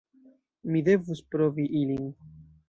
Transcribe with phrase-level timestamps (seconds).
[0.71, 2.09] Mi devus provi ilin.